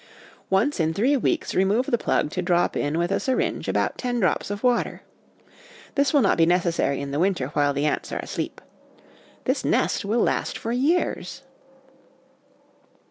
Once 0.49 0.79
in 0.79 0.95
three 0.95 1.15
weeks 1.15 1.53
remove 1.53 1.85
the 1.85 1.95
plug 1.99 2.31
to 2.31 2.41
drop 2.41 2.75
in 2.75 2.97
with 2.97 3.11
a 3.11 3.19
syringe 3.19 3.67
about 3.67 3.99
ten 3.99 4.19
drops 4.19 4.49
of 4.49 4.63
water. 4.63 5.03
This 5.93 6.11
will 6.11 6.23
not 6.23 6.39
be 6.39 6.45
necessary 6.47 6.99
in 6.99 7.11
the 7.11 7.19
winter 7.19 7.49
while 7.49 7.71
the 7.71 7.85
ants 7.85 8.11
are 8.11 8.17
asleep. 8.17 8.61
This 9.45 9.63
'nest' 9.63 10.03
will 10.03 10.21
last 10.23 10.57
for 10.57 10.71
years. 10.71 11.43